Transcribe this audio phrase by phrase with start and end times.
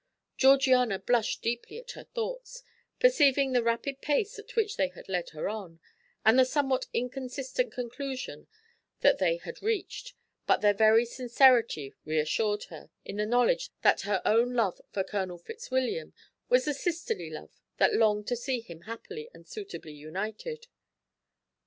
[0.35, 2.63] Georgiana blushed deeply at her thoughts,
[2.99, 5.79] perceiving the rapid pace at which they had led her on,
[6.25, 8.47] and the somewhat inconsistent conclusion
[9.01, 10.15] that they had reached,
[10.47, 15.37] but their very sincerity reassured her, in the knowledge that her own love for Colonel
[15.37, 16.15] Fitzwilliam
[16.49, 20.65] was the sisterly love that longed to see him happily and suitably united.